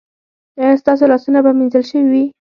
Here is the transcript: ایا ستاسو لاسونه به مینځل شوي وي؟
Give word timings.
ایا 0.59 0.75
ستاسو 0.81 1.03
لاسونه 1.11 1.39
به 1.45 1.51
مینځل 1.57 1.83
شوي 1.89 2.03
وي؟ 2.11 2.23